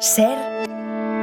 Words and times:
Ser 0.00 0.36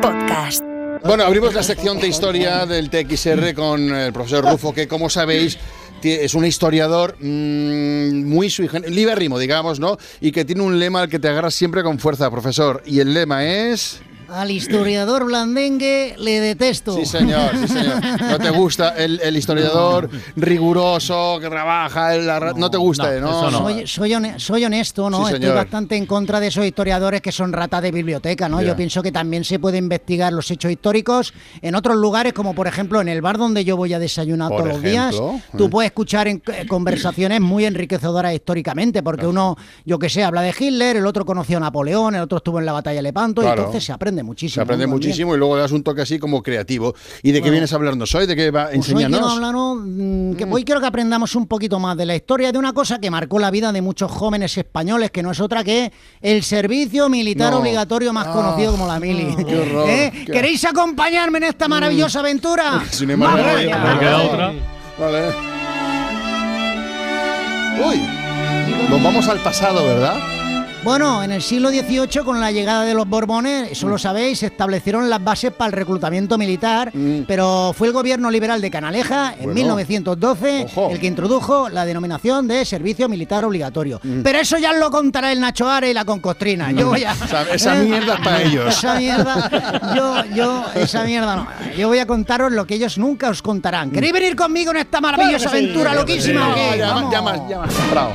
podcast. 0.02 0.64
Bueno, 1.04 1.24
abrimos 1.24 1.54
la 1.54 1.62
sección 1.62 2.00
de 2.00 2.08
historia 2.08 2.66
del 2.66 2.90
TXR 2.90 3.54
con 3.54 3.94
el 3.94 4.12
profesor 4.12 4.50
Rufo, 4.50 4.74
que 4.74 4.88
como 4.88 5.12
sabéis 5.12 5.60
es 6.02 6.34
un 6.34 6.44
historiador 6.44 7.16
mm, 7.20 8.26
muy 8.26 8.50
sui 8.50 8.68
libérrimo, 8.88 9.38
digamos, 9.38 9.80
¿no? 9.80 9.98
Y 10.22 10.32
que 10.32 10.44
tiene 10.44 10.64
un 10.64 10.80
lema 10.80 11.02
al 11.02 11.10
que 11.10 11.20
te 11.20 11.28
agarras 11.28 11.54
siempre 11.54 11.84
con 11.84 12.00
fuerza, 12.00 12.32
profesor. 12.32 12.82
Y 12.86 13.00
el 13.00 13.14
lema 13.14 13.46
es... 13.46 14.02
Al 14.30 14.52
historiador 14.52 15.26
blandengue 15.26 16.16
le 16.18 16.40
detesto. 16.40 16.96
Sí, 16.96 17.06
señor, 17.06 17.52
sí, 17.58 17.68
señor. 17.68 18.02
No 18.22 18.40
te 18.40 18.50
gusta 18.50 18.90
el, 18.98 19.20
el 19.22 19.38
historiador 19.38 20.10
riguroso, 20.36 21.40
que 21.42 21.50
trabaja, 21.50 22.16
el- 22.16 22.26
no, 22.58 22.70
te 22.70 22.78
gusta, 22.78 23.04
no, 23.04 23.12
¿eh? 23.12 23.22
¿no? 23.22 23.30
eso 23.30 23.52
no. 23.52 23.58
Soy, 23.60 23.88
soy, 23.88 24.16
soy 24.38 24.66
honesto, 24.66 25.10
¿no? 25.10 25.18
Sí, 25.20 25.24
Estoy 25.26 25.40
señor. 25.42 25.56
bastante 25.56 25.96
en 25.96 26.06
contra 26.06 26.40
de 26.40 26.48
esos 26.48 26.66
historiadores 26.66 27.22
que 27.22 27.32
son 27.32 27.54
rata 27.54 27.82
de 27.82 27.92
biblioteca, 27.92 28.48
¿no? 28.50 28.62
Yo 28.62 28.76
pienso 28.76 29.02
que 29.02 29.12
también 29.12 29.44
se 29.44 29.60
puede 29.60 29.78
investigar 29.78 30.32
los 30.34 30.50
hechos 30.52 30.72
históricos 30.72 31.34
en 31.62 31.76
otros 31.76 31.98
lugares, 31.98 32.34
como 32.34 32.54
por 32.54 32.68
ejemplo 32.68 33.02
en 33.02 33.10
el 33.10 33.22
bar 33.22 33.38
donde 33.38 33.64
yo 33.66 33.78
voy 33.78 33.94
a 33.94 34.00
desayunar 34.00 34.50
Por 34.50 34.62
todos 34.64 34.74
los 34.74 34.82
días. 34.82 35.16
Tú 35.58 35.66
eh. 35.66 35.70
puedes 35.70 35.90
escuchar 35.90 36.28
en, 36.28 36.42
eh, 36.48 36.66
conversaciones 36.68 37.42
muy 37.42 37.66
enriquecedoras 37.66 38.34
históricamente, 38.34 39.04
porque 39.04 39.28
uno, 39.28 39.58
yo 39.86 40.00
que 40.00 40.10
sé, 40.10 40.24
habla 40.24 40.42
de 40.42 40.54
Hitler, 40.58 40.98
el 40.98 41.06
otro 41.06 41.26
conoció 41.26 41.58
a 41.58 41.60
Napoleón, 41.62 42.16
el 42.16 42.22
otro 42.22 42.38
estuvo 42.38 42.60
en 42.60 42.66
la 42.66 42.74
batalla 42.74 42.98
de 42.98 43.04
Lepanto, 43.04 43.44
y 43.44 43.46
entonces 43.48 43.84
se 43.84 43.92
aprende 43.92 44.13
muchísimo. 44.22 44.56
Se 44.56 44.62
aprende 44.62 44.86
muchísimo 44.86 45.34
y 45.34 45.38
luego 45.40 45.56
das 45.58 45.72
un 45.72 45.82
toque 45.82 46.02
así 46.04 46.20
como 46.20 46.44
creativo. 46.44 46.94
¿Y 47.24 47.32
de 47.32 47.42
qué 47.42 47.50
vienes 47.50 47.74
a 47.74 47.78
hablarnos 47.78 48.14
hoy? 48.14 48.28
¿De 48.28 48.36
qué 48.36 48.52
va? 48.52 48.68
Pues 48.72 48.90
hoy 48.90 49.06
quiero 49.06 49.76
mm, 49.78 50.36
que 50.36 50.44
hoy 50.46 50.64
quiero 50.66 50.82
que 50.82 50.88
aprendamos 50.88 51.34
un 51.36 51.48
poquito 51.48 51.80
más 51.80 51.98
de 51.98 52.06
la 52.06 52.16
historia 52.16 52.52
de 52.52 52.60
una 52.60 52.74
cosa 52.74 53.00
que 53.00 53.10
marcó 53.10 53.40
la 53.40 53.50
vida 53.50 53.72
de 53.72 53.82
muchos 53.82 54.12
jóvenes 54.12 54.58
españoles, 54.58 55.10
que 55.10 55.24
no 55.24 55.32
es 55.32 55.40
otra 55.40 55.64
que 55.64 55.92
el 56.22 56.44
servicio 56.44 57.08
militar 57.10 57.54
No. 57.54 57.60
obligatorio 57.60 58.12
más 58.14 58.28
Ah, 58.28 58.34
conocido 58.34 58.72
como 58.74 58.86
la 58.86 59.00
mili. 59.00 59.34
qué 59.46 59.58
horror, 59.60 59.90
¿Eh? 59.90 60.12
qué- 60.26 60.32
¿Queréis 60.32 60.66
acompañarme 60.66 61.38
en 61.38 61.46
esta 61.46 61.68
maravillosa 61.70 62.20
aventura? 62.20 62.84
Sin 62.92 63.10
embargo. 63.10 63.38
¿Me 63.38 64.00
queda 64.00 64.22
otra? 64.22 64.52
Vale. 65.00 65.22
Uy, 67.86 68.02
nos 68.90 69.04
vamos 69.04 69.28
al 69.28 69.40
pasado, 69.40 69.84
¿verdad? 69.86 70.16
Bueno, 70.84 71.24
en 71.24 71.32
el 71.32 71.42
siglo 71.42 71.70
XVIII, 71.70 72.24
con 72.26 72.42
la 72.42 72.52
llegada 72.52 72.84
de 72.84 72.94
los 72.94 73.08
Borbones, 73.08 73.72
eso 73.72 73.88
Mm. 73.88 73.90
lo 73.92 73.98
sabéis, 73.98 74.40
se 74.40 74.48
establecieron 74.48 75.10
las 75.10 75.24
bases 75.24 75.54
para 75.54 75.68
el 75.68 75.72
reclutamiento 75.72 76.38
militar, 76.38 76.92
Mm. 76.94 77.22
pero 77.26 77.74
fue 77.78 77.88
el 77.88 77.94
gobierno 77.94 78.30
liberal 78.30 78.60
de 78.60 78.70
Canaleja, 78.70 79.30
en 79.40 79.46
Bueno. 79.46 79.54
1912, 79.54 80.66
Ojo. 80.66 80.90
el 80.92 81.00
que 81.00 81.08
introdujo 81.08 81.70
la 81.70 81.86
denominación 81.86 82.50
de 82.50 82.66
servicio 82.66 83.08
militar 83.08 83.46
obligatorio. 83.46 84.02
Mm. 84.04 84.24
Pero 84.24 84.40
eso 84.40 84.58
ya 84.58 84.74
lo 84.74 84.92
contará 84.92 85.32
el 85.32 85.40
Nacho 85.40 85.70
Are 85.70 85.90
y 85.90 85.94
la 85.94 86.04
Concostrina. 86.04 86.70
Yo 86.74 86.90
voy 86.90 87.06
a... 87.06 87.14
Esa 87.54 87.76
mierda 87.82 88.16
es 88.16 88.20
para 88.20 88.42
ellos. 88.42 88.68
Esa 88.78 88.96
mierda, 88.96 89.94
yo, 89.96 90.26
yo, 90.36 90.66
esa 90.76 91.04
mierda 91.06 91.36
no. 91.38 91.48
Yo 91.78 91.88
voy 91.88 92.00
a 92.00 92.06
contaros 92.06 92.52
lo 92.52 92.68
que 92.68 92.76
ellos 92.76 92.98
nunca 92.98 93.30
os 93.30 93.42
contarán. 93.42 93.90
¿Queréis 93.90 94.12
venir 94.12 94.36
conmigo 94.36 94.72
en 94.72 94.78
esta 94.78 95.00
maravillosa 95.00 95.50
Claro 95.50 95.52
que 95.54 95.58
sí, 95.60 95.64
aventura 95.66 95.92
claro 95.92 96.00
loquísima 96.02 96.46
sí. 96.46 96.52
o 96.52 96.56
qué? 96.56 96.78
Ya, 96.78 97.10
ya 97.10 97.22
más, 97.22 97.40
ya 97.50 97.60
más 97.60 97.74
comprado. 97.74 98.12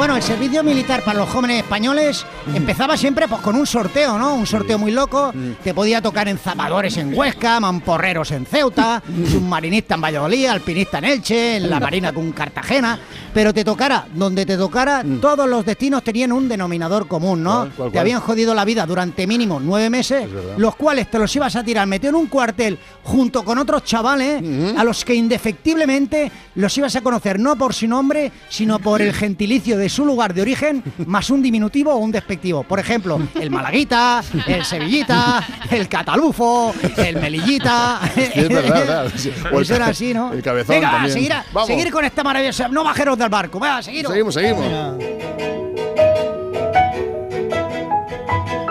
Bueno, 0.00 0.16
el 0.16 0.22
servicio 0.22 0.64
militar 0.64 1.04
para 1.04 1.18
los 1.18 1.28
jóvenes 1.28 1.58
españoles 1.58 2.24
empezaba 2.54 2.96
siempre 2.96 3.28
pues, 3.28 3.42
con 3.42 3.54
un 3.54 3.66
sorteo, 3.66 4.18
¿no? 4.18 4.34
Un 4.34 4.46
sorteo 4.46 4.78
muy 4.78 4.92
loco. 4.92 5.30
Te 5.62 5.74
podía 5.74 6.00
tocar 6.00 6.26
en 6.26 6.38
zapadores 6.38 6.96
en 6.96 7.12
Huesca, 7.12 7.60
mamporreros 7.60 8.30
en 8.30 8.46
Ceuta, 8.46 9.02
submarinista 9.30 9.96
en 9.96 10.00
Valladolid, 10.00 10.46
alpinista 10.46 10.96
en 10.96 11.04
Elche, 11.04 11.56
en 11.56 11.68
la 11.68 11.78
Marina 11.80 12.14
con 12.14 12.32
Cartagena. 12.32 12.98
Pero 13.32 13.54
te 13.54 13.64
tocara, 13.64 14.06
donde 14.14 14.44
te 14.44 14.56
tocara, 14.56 15.04
todos 15.20 15.48
los 15.48 15.64
destinos 15.64 16.02
tenían 16.02 16.32
un 16.32 16.48
denominador 16.48 17.06
común, 17.06 17.42
¿no? 17.42 17.60
¿Cuál, 17.60 17.72
cuál, 17.76 17.92
Te 17.92 17.98
habían 18.00 18.20
jodido 18.20 18.54
la 18.54 18.64
vida 18.64 18.84
durante 18.86 19.26
mínimo 19.26 19.60
nueve 19.60 19.88
meses, 19.88 20.28
los 20.56 20.74
cuales 20.76 21.10
te 21.10 21.18
los 21.18 21.34
ibas 21.36 21.54
a 21.56 21.62
tirar 21.62 21.86
metido 21.86 22.10
en 22.10 22.16
un 22.16 22.26
cuartel 22.26 22.78
junto 23.04 23.44
con 23.44 23.58
otros 23.58 23.84
chavales 23.84 24.42
a 24.76 24.82
los 24.84 25.04
que 25.04 25.14
indefectiblemente 25.14 26.30
los 26.56 26.76
ibas 26.78 26.96
a 26.96 27.00
conocer 27.02 27.38
no 27.38 27.56
por 27.56 27.74
su 27.74 27.86
nombre, 27.86 28.32
sino 28.48 28.78
por 28.78 29.00
el 29.02 29.12
gentilicio 29.12 29.76
de 29.78 29.88
su 29.88 30.04
lugar 30.04 30.34
de 30.34 30.42
origen, 30.42 30.82
más 31.06 31.30
un 31.30 31.42
diminutivo 31.42 31.92
o 31.92 31.96
un 31.98 32.10
despectivo. 32.12 32.62
Por 32.64 32.80
ejemplo, 32.80 33.20
el 33.40 33.50
malaguita, 33.50 34.22
el 34.46 34.64
sevillita, 34.64 35.46
el 35.70 35.88
catalufo, 35.88 36.74
el 36.96 37.16
melillita. 37.20 38.00
Sí, 38.14 38.22
es 38.34 38.48
verdad, 38.48 38.74
verdad. 38.74 39.12
Sí. 39.16 39.30
O 39.52 39.58
el 39.58 39.62
Eso 39.62 39.74
era 39.76 39.86
así, 39.88 40.14
¿no? 40.14 40.32
el 40.32 40.42
cabezón 40.42 40.74
Venga, 40.76 40.90
también. 40.92 41.12
seguir, 41.12 41.32
a- 41.32 41.44
Vamos. 41.52 41.66
seguir 41.68 41.90
con 41.92 42.04
esta 42.04 42.22
maravillosa. 42.22 42.68
No 42.68 42.82
bajeros 42.84 43.18
del 43.20 43.30
barco, 43.30 43.60
seguir. 43.82 44.06
Seguimos, 44.06 44.34
seguimos. 44.34 44.64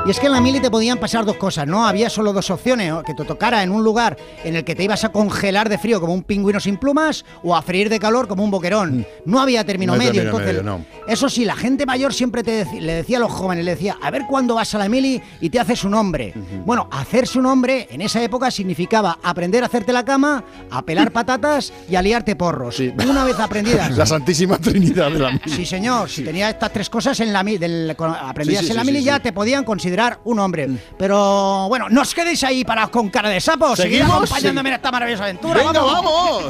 Y 0.10 0.12
es 0.12 0.20
que 0.20 0.26
en 0.26 0.32
la 0.32 0.42
mili 0.42 0.60
te 0.60 0.72
podían 0.72 0.98
pasar 0.98 1.24
dos 1.24 1.36
cosas, 1.36 1.68
¿no? 1.68 1.86
Había 1.86 2.10
solo 2.10 2.34
dos 2.34 2.50
opciones, 2.50 2.92
que 3.06 3.14
te 3.14 3.24
tocara 3.26 3.62
en 3.62 3.72
un 3.72 3.84
lugar 3.84 4.18
en 4.44 4.56
el 4.56 4.64
que 4.64 4.74
te 4.74 4.84
ibas 4.84 5.04
a 5.04 5.10
congelar 5.10 5.70
de 5.70 5.78
frío 5.78 6.02
como 6.02 6.16
un 6.16 6.24
pingüino 6.24 6.60
sin 6.60 6.78
plumas 6.78 7.24
o 7.44 7.56
a 7.56 7.62
freír 7.62 7.90
de 7.90 8.00
calor 8.00 8.28
como 8.28 8.44
un 8.44 8.50
boquerón. 8.50 9.06
No 9.26 9.40
había 9.40 9.64
término 9.64 9.94
No 9.94 10.00
medio, 10.00 10.24
entonces... 10.24 10.48
medio, 10.48 10.64
no. 10.64 10.84
Eso 11.10 11.28
sí, 11.28 11.44
la 11.44 11.56
gente 11.56 11.86
mayor 11.86 12.14
siempre 12.14 12.44
te 12.44 12.66
deci- 12.66 12.80
le 12.80 12.94
decía 12.94 13.18
a 13.18 13.20
los 13.20 13.32
jóvenes, 13.32 13.66
le 13.66 13.72
decía, 13.72 13.98
a 14.02 14.12
ver 14.12 14.24
cuándo 14.30 14.56
vas 14.56 14.74
a 14.76 14.78
la 14.78 14.88
mili 14.88 15.22
y 15.42 15.50
te 15.50 15.60
haces 15.60 15.84
un 15.84 15.94
hombre. 15.96 16.34
Bueno, 16.66 16.88
hacerse 16.92 17.40
un 17.40 17.48
hombre 17.48 17.88
en 17.92 18.02
esa 18.02 18.22
época 18.24 18.52
significaba 18.52 19.18
aprender 19.24 19.64
a 19.64 19.66
hacerte 19.66 19.92
la 19.92 20.06
cama, 20.06 20.44
a 20.70 20.82
pelar 20.84 21.12
patatas 21.14 21.74
y 21.90 21.96
a 21.96 22.02
liarte 22.02 22.36
porros. 22.36 22.76
Sí. 22.76 22.94
Una 23.08 23.24
vez 23.24 23.40
aprendidas. 23.40 23.92
La 23.98 24.06
Santísima 24.06 24.58
Trinidad 24.60 25.12
de 25.12 25.20
la 25.20 25.40
Sí, 25.48 25.66
señor. 25.66 26.10
Si 26.10 26.24
tenías 26.24 26.52
estas 26.52 26.72
tres 26.72 26.90
cosas 26.90 27.20
en 27.20 27.34
la 27.34 27.44
del, 27.44 27.96
aprendías 28.00 28.70
en 28.70 28.76
la 28.76 28.84
mili 28.84 29.02
ya 29.04 29.20
te 29.20 29.34
podían 29.34 29.64
considerar 29.64 30.20
un 30.26 30.40
hombre. 30.40 30.70
Pero 30.98 31.66
bueno, 31.70 31.88
no 31.90 32.02
os 32.02 32.14
quedéis 32.14 32.44
ahí 32.44 32.64
parados 32.64 32.92
con 32.92 33.10
cara 33.10 33.30
de 33.30 33.42
sapo. 33.42 33.76
Seguid 33.76 33.98
¿Seguimos? 34.00 34.16
acompañándome 34.18 34.70
en 34.70 34.76
esta 34.76 34.92
maravillosa 34.92 35.24
aventura. 35.24 35.64
¡Venga, 35.64 35.82
vamos! 35.82 36.44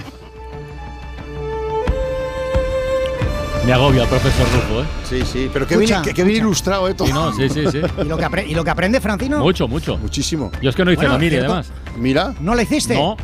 Me 3.69 3.75
agobia 3.75 4.01
el 4.01 4.09
profesor 4.09 4.47
Rufo, 4.51 4.81
¿eh? 4.81 4.85
Sí, 5.07 5.21
sí, 5.31 5.49
pero 5.53 5.67
qué 5.67 5.77
bien, 5.77 6.01
qué, 6.01 6.23
bien 6.23 6.37
ilustrado, 6.37 6.87
¿eh? 6.87 6.95
todo. 6.95 7.05
Sí, 7.07 7.13
no, 7.13 7.31
sí, 7.31 7.47
sí, 7.49 7.65
sí. 7.71 7.81
¿Y 8.01 8.05
lo 8.05 8.17
que, 8.17 8.25
apre- 8.25 8.47
y 8.47 8.55
lo 8.55 8.63
que 8.63 8.71
aprende 8.71 8.99
Francino? 8.99 9.37
Mucho, 9.37 9.67
mucho. 9.67 9.95
Muchísimo. 9.99 10.51
Yo 10.59 10.71
es 10.71 10.75
que 10.75 10.83
no 10.83 10.89
hice 10.91 11.01
Bueno, 11.01 11.13
la 11.13 11.19
mili, 11.19 11.29
cierto. 11.35 11.53
además. 11.53 11.71
Mira. 11.95 12.33
¿No 12.39 12.55
lo 12.55 12.61
hiciste? 12.63 12.95
No, 12.95 13.15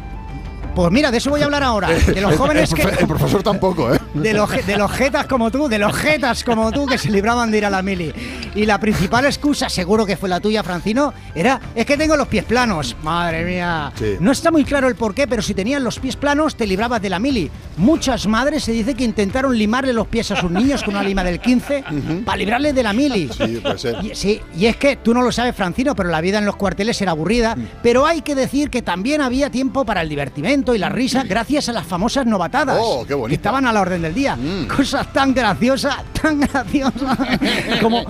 Pues 0.75 0.91
mira, 0.91 1.09
de 1.09 1.18
eso 1.18 1.30
voy 1.30 1.41
a 1.41 1.46
hablar 1.46 1.63
ahora. 1.63 1.88
De 1.88 2.19
los 2.19 2.36
jóvenes 2.38 2.72
el, 2.74 2.78
que... 2.78 3.02
el 3.02 3.08
profesor 3.08 3.41
tampoco, 3.41 3.94
¿eh? 3.94 4.00
De 4.16 4.34
los, 4.34 4.50
de 4.66 4.78
los 4.78 4.91
jetas 4.91 5.25
como 5.25 5.52
tú, 5.52 5.68
de 5.68 5.78
los 5.78 5.94
jetas 5.94 6.46
como 6.46 6.72
tú 6.72 6.86
que 6.86 6.97
se 6.97 7.12
libraban 7.12 7.52
de 7.52 7.58
ir 7.58 7.66
a 7.66 7.69
la 7.69 7.81
mili. 7.81 8.13
Y 8.56 8.66
la 8.66 8.80
principal 8.80 9.25
excusa, 9.25 9.68
seguro 9.68 10.06
que 10.06 10.16
fue 10.16 10.30
la 10.30 10.40
tuya, 10.40 10.63
Francino, 10.63 11.13
era 11.34 11.59
es 11.75 11.86
que 11.86 11.97
tengo 11.97 12.16
los 12.16 12.30
pies 12.30 12.46
planos. 12.46 12.96
Madre 13.03 13.44
mía. 13.44 13.91
Sí. 14.00 14.16
No 14.22 14.31
está 14.31 14.52
muy 14.52 14.63
claro 14.63 14.88
el 14.88 14.96
porqué, 14.96 15.28
pero 15.28 15.41
si 15.41 15.53
tenías 15.53 15.81
los 15.81 16.00
pies 16.00 16.16
planos 16.16 16.56
te 16.56 16.66
librabas 16.66 17.02
de 17.02 17.09
la 17.09 17.19
mili. 17.19 17.52
Muchas 17.75 18.25
madres 18.25 18.63
se 18.63 18.72
dice 18.72 18.94
que 18.94 19.03
intentaron 19.03 19.57
limarle 19.57 19.92
los 19.92 20.07
pies 20.07 20.31
a 20.31 20.38
sus 20.38 20.50
niños 20.50 20.81
con 20.81 20.96
una 20.96 21.03
lima 21.03 21.22
del 21.22 21.42
15 21.42 21.84
para 22.24 22.38
librarles 22.38 22.74
de 22.74 22.84
la 22.84 22.94
mili. 22.94 23.30
Sí, 23.36 23.59
puede 23.62 23.78
ser. 23.78 23.97
Y, 24.02 24.16
sí, 24.16 24.40
y 24.57 24.68
es 24.68 24.78
que 24.78 24.96
tú 24.96 25.13
no 25.13 25.22
lo 25.22 25.34
sabes, 25.34 25.53
Francino, 25.53 25.94
pero 25.94 26.07
la 26.07 26.22
vida 26.22 26.38
en 26.38 26.46
los 26.46 26.56
cuarteles 26.56 27.02
era 27.02 27.12
aburrida. 27.12 27.57
Mm. 27.57 27.68
Pero 27.84 28.06
hay 28.06 28.22
que 28.22 28.34
decir 28.34 28.69
que 28.69 28.81
también 28.81 29.19
había 29.19 29.50
tiempo 29.50 29.84
para 29.84 30.02
el 30.02 30.07
divertimento 30.07 30.65
y 30.74 30.78
la 30.78 30.90
risa 30.90 31.24
gracias 31.24 31.70
a 31.70 31.74
las 31.74 31.86
famosas 31.86 32.26
novatadas. 32.26 32.78
Oh, 32.81 33.06
qué 33.06 33.14
bonito. 33.14 33.30
Que 33.30 33.36
estaban 33.36 33.66
a 33.68 33.74
la 33.74 33.81
orden 33.81 34.02
del 34.02 34.14
día. 34.14 34.36
Mm. 34.36 34.68
Cosas 34.68 35.12
tan 35.12 35.34
graciosas, 35.34 35.98
tan 36.20 36.40
graciosas, 36.40 37.18
como, 37.81 38.06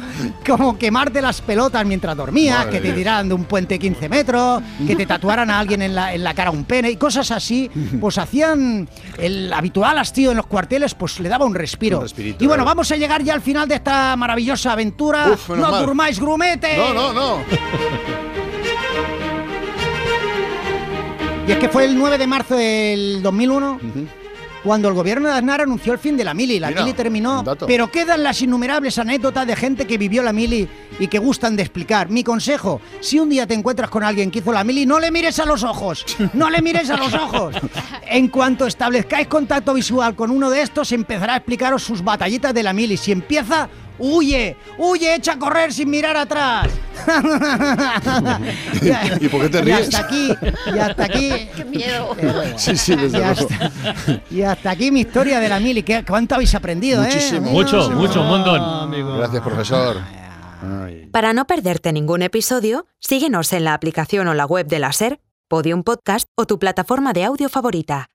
como 0.46 0.78
quemarte 0.78 1.22
las 1.22 1.42
pelotas 1.42 1.86
mientras 1.86 2.16
dormías, 2.16 2.66
Madre 2.66 2.72
que 2.72 2.88
te 2.88 2.94
tiraran 2.94 3.28
de 3.28 3.34
un 3.34 3.46
puente 3.46 3.80
15 3.80 4.10
metros, 4.10 4.62
que 4.86 4.96
te 4.96 5.06
tatuaran 5.06 5.50
a 5.50 5.60
alguien 5.60 5.82
en 5.82 5.96
la, 5.96 6.14
en 6.14 6.24
la 6.24 6.34
cara 6.34 6.52
un 6.52 6.66
pene 6.66 6.92
y 6.92 6.98
cosas 6.98 7.32
así, 7.32 7.70
pues 8.00 8.18
hacían 8.18 8.88
el 9.18 9.52
habitual 9.52 9.98
hastío 9.98 10.32
en 10.32 10.38
los 10.38 10.48
cuarteles, 10.48 10.94
pues 10.94 11.20
le 11.20 11.30
daba 11.30 11.46
un 11.46 11.56
respiro. 11.56 12.00
Un 12.00 12.36
y 12.40 12.48
bueno, 12.48 12.64
vamos 12.66 12.91
a 12.91 12.96
llegar 12.96 13.24
ya 13.24 13.34
al 13.34 13.41
final 13.41 13.68
de 13.68 13.76
esta 13.76 14.16
maravillosa 14.16 14.74
aventura. 14.74 15.32
Uf, 15.32 15.50
no 15.50 15.72
mal. 15.72 15.85
durmáis, 15.85 16.20
grumete. 16.20 16.78
No, 16.78 16.94
no, 16.94 17.14
no. 17.14 17.38
Y 21.47 21.52
es 21.52 21.59
que 21.59 21.70
fue 21.70 21.86
el 21.86 21.96
9 21.96 22.18
de 22.18 22.28
marzo 22.28 22.56
del 22.56 23.22
2001 23.22 23.80
cuando 24.66 24.88
el 24.88 24.96
gobierno 24.96 25.30
de 25.30 25.36
Aznar 25.36 25.62
anunció 25.62 25.94
el 25.94 26.00
fin 26.00 26.18
de 26.18 26.24
la 26.24 26.34
mili. 26.34 26.59
La 26.59 26.70
Mira, 26.70 26.82
mili 26.82 26.94
terminó, 26.94 27.44
pero 27.68 27.92
quedan 27.92 28.24
las 28.24 28.42
innumerables 28.42 28.97
anécdotas 28.97 29.46
de 29.46 29.56
gente 29.56 29.86
que 29.86 30.00
vivió 30.00 30.24
la 30.24 30.34
mili 30.34 30.68
y 30.97 31.08
que 31.08 31.20
gustan 31.20 31.56
de 31.56 31.62
explicar. 31.62 32.09
Mi 32.09 32.24
consejo, 32.24 32.82
si 33.00 33.20
un 33.20 33.30
día 33.30 33.46
te 33.46 33.53
encuentras 33.53 33.92
con 33.92 34.03
alguien 34.03 34.32
que 34.32 34.40
hizo 34.40 34.52
la 34.52 34.64
mili, 34.64 34.88
no 34.88 35.00
le 35.00 35.12
mires 35.12 35.40
a 35.40 35.46
los 35.46 35.62
ojos, 35.62 36.03
no 36.34 36.50
le 36.50 36.64
mires 36.64 36.90
a 36.90 36.97
los 36.97 37.14
ojos. 37.14 37.56
En 38.08 38.28
cuanto 38.30 38.66
establezcáis 38.66 39.28
contacto 39.28 39.76
visual 39.76 40.16
con 40.16 40.32
uno 40.32 40.50
de 40.50 40.64
estos, 40.64 40.91
empezará 40.91 41.36
a 41.36 41.38
explicaros 41.38 41.84
sus 41.84 42.03
batallitas 42.03 42.53
de 42.56 42.64
la 42.64 42.74
mili. 42.74 42.98
Si 42.98 43.12
empieza, 43.12 43.70
huye, 44.00 44.56
huye, 44.78 45.16
echa 45.16 45.34
a 45.34 45.40
correr 45.40 45.74
sin 45.74 45.90
mirar 45.90 46.16
atrás. 46.18 46.68
¿Y 49.22 49.28
por 49.28 49.42
qué 49.42 49.50
te 49.50 49.59
Y 49.59 49.62
ríes? 49.62 49.80
hasta 49.82 50.00
aquí, 50.00 50.34
y 50.74 50.80
hasta 50.80 51.03
aquí. 51.03 51.30
¡Qué 51.56 51.66
miedo! 51.66 52.16
Sí, 52.58 52.76
sí, 52.78 52.94
Y 52.94 52.96
desde 52.96 53.18
luego. 53.20 53.47
hasta, 53.47 53.72
y 54.32 54.42
hasta 54.42 54.70
aquí 54.72 54.92
mi 54.92 55.02
historia 55.02 55.40
de 55.40 55.50
la 55.50 55.59
mili. 55.59 55.84
¿Qué- 55.84 56.03
¿Cuánto 56.08 56.36
habéis 56.36 56.56
aprendido, 56.56 57.02
Muchísimo. 57.02 57.47
eh? 57.47 57.52
Mucho, 57.52 57.90
mucho, 57.92 58.22
un 58.22 58.28
montón. 58.28 59.18
Gracias, 59.18 59.42
profesor. 59.44 59.98
Ay. 60.86 61.08
Para 61.12 61.34
no 61.34 61.46
perderte 61.46 61.91
ningún 61.94 62.22
episodio, 62.22 62.88
síguenos 63.00 63.52
en 63.53 63.66
la 63.66 63.74
aplicación 63.74 64.28
o 64.28 64.34
la 64.34 64.46
web 64.46 64.68
de 64.68 64.80
la 64.80 64.91
SER, 64.94 65.20
Podium 65.48 65.84
Podcast 65.84 66.28
o 66.36 66.46
tu 66.46 66.58
plataforma 66.59 67.14
de 67.14 67.26
audio 67.26 67.50
favorita. 67.50 68.09